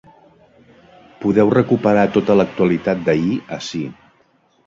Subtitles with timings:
[1.25, 3.85] Podeu recuperar tota l’actualitat d’ahir ací.